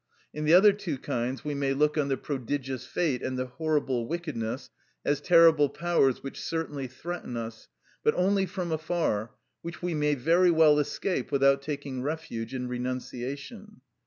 [0.33, 4.07] In the other two kinds we may look on the prodigious fate and the horrible
[4.07, 4.71] wickedness
[5.05, 7.67] as terrible powers which certainly threaten us,
[8.03, 9.29] but only from afar,
[9.61, 13.81] which we may very well escape without taking refuge in renunciation.